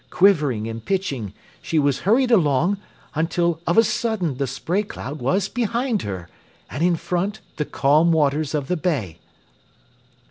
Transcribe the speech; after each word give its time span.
Quivering 0.09 0.67
and 0.67 0.83
pitching, 0.83 1.31
she 1.61 1.77
was 1.77 1.99
hurried 2.09 2.31
along, 2.31 2.79
until 3.13 3.59
of 3.67 3.77
a 3.77 3.83
sudden 3.83 4.37
the 4.37 4.47
spray 4.47 4.81
cloud 4.81 5.19
was 5.21 5.47
behind 5.47 6.01
her, 6.01 6.27
and 6.71 6.81
in 6.83 6.95
front 6.95 7.39
the 7.57 7.65
calm 7.65 8.11
waters 8.11 8.55
of 8.55 8.67
the 8.67 8.75
bay. 8.77 9.19